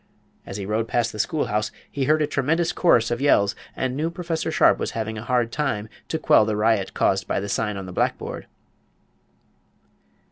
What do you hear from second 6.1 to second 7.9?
quell the riot caused by the sign on